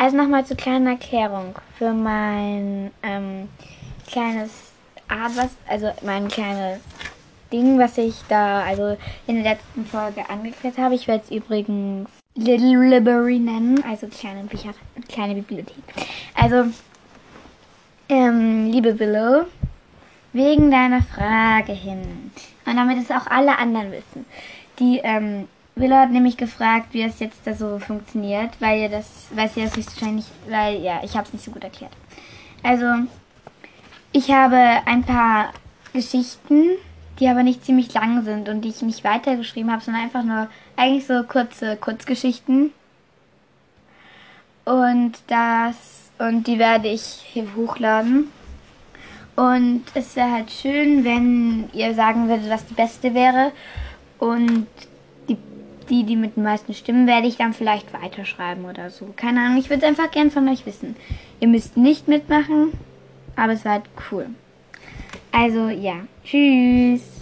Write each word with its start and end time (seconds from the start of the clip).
Also 0.00 0.16
nochmal 0.16 0.46
zur 0.46 0.56
kleinen 0.56 0.86
Erklärung 0.86 1.56
für 1.76 1.92
mein 1.92 2.92
ähm, 3.02 3.48
kleines 4.06 4.68
was, 5.08 5.50
also 5.66 5.90
mein 6.02 6.28
kleines 6.28 6.80
Ding, 7.52 7.78
was 7.78 7.98
ich 7.98 8.14
da 8.28 8.62
also 8.62 8.96
in 9.26 9.42
der 9.42 9.54
letzten 9.54 9.84
Folge 9.84 10.28
angeklärt 10.30 10.78
habe. 10.78 10.94
Ich 10.94 11.08
werde 11.08 11.24
es 11.24 11.30
übrigens 11.30 12.08
Little 12.36 12.88
Library 12.88 13.40
nennen, 13.40 13.82
also 13.84 14.06
kleine 14.06 14.44
Bücher, 14.44 14.70
kleine 15.08 15.34
Bibliothek. 15.34 15.82
Also, 16.34 16.66
ähm, 18.08 18.70
liebe 18.70 18.98
Willow, 19.00 19.46
wegen 20.32 20.70
deiner 20.70 21.02
Frage 21.02 21.72
hin 21.72 22.30
und 22.64 22.76
damit 22.76 22.98
es 22.98 23.10
auch 23.10 23.26
alle 23.26 23.58
anderen 23.58 23.90
wissen, 23.90 24.24
die 24.78 25.00
ähm, 25.02 25.48
Willow 25.78 25.96
hat 25.96 26.10
nämlich 26.10 26.36
gefragt, 26.36 26.88
wie 26.92 27.02
es 27.02 27.20
jetzt 27.20 27.40
da 27.44 27.54
so 27.54 27.78
funktioniert, 27.78 28.50
weil 28.60 28.80
ihr 28.80 28.88
das, 28.88 29.28
weiß 29.34 29.56
ihr 29.56 29.64
das 29.64 29.76
höchstwahrscheinlich 29.76 30.26
weil 30.48 30.80
ja, 30.80 31.00
ich 31.02 31.14
habe 31.14 31.26
es 31.26 31.32
nicht 31.32 31.44
so 31.44 31.50
gut 31.50 31.64
erklärt. 31.64 31.92
Also, 32.62 32.86
ich 34.12 34.30
habe 34.30 34.56
ein 34.86 35.04
paar 35.04 35.52
Geschichten, 35.92 36.70
die 37.18 37.28
aber 37.28 37.42
nicht 37.42 37.64
ziemlich 37.64 37.92
lang 37.94 38.22
sind 38.24 38.48
und 38.48 38.62
die 38.62 38.68
ich 38.68 38.82
nicht 38.82 39.04
weitergeschrieben 39.04 39.70
habe, 39.70 39.82
sondern 39.82 40.04
einfach 40.04 40.22
nur 40.22 40.48
eigentlich 40.76 41.06
so 41.06 41.22
kurze 41.24 41.76
Kurzgeschichten. 41.76 42.72
Und 44.64 45.12
das 45.26 46.10
und 46.18 46.46
die 46.46 46.58
werde 46.58 46.88
ich 46.88 47.02
hier 47.02 47.46
hochladen. 47.54 48.28
Und 49.36 49.84
es 49.94 50.16
wäre 50.16 50.32
halt 50.32 50.50
schön, 50.50 51.04
wenn 51.04 51.70
ihr 51.72 51.94
sagen 51.94 52.28
würdet, 52.28 52.50
was 52.50 52.66
die 52.66 52.74
beste 52.74 53.14
wäre. 53.14 53.52
Und 54.18 54.66
die, 55.88 56.04
die 56.04 56.16
mit 56.16 56.36
den 56.36 56.44
meisten 56.44 56.74
Stimmen, 56.74 57.06
werde 57.06 57.26
ich 57.26 57.36
dann 57.36 57.54
vielleicht 57.54 57.92
weiterschreiben 57.92 58.64
oder 58.64 58.90
so. 58.90 59.12
Keine 59.16 59.40
Ahnung, 59.40 59.58
ich 59.58 59.70
würde 59.70 59.82
es 59.82 59.88
einfach 59.88 60.10
gern 60.10 60.30
von 60.30 60.48
euch 60.48 60.66
wissen. 60.66 60.96
Ihr 61.40 61.48
müsst 61.48 61.76
nicht 61.76 62.08
mitmachen, 62.08 62.72
aber 63.36 63.52
es 63.52 63.64
war 63.64 63.72
halt 63.72 63.84
cool. 64.10 64.26
Also 65.32 65.68
ja, 65.68 66.00
tschüss. 66.24 67.16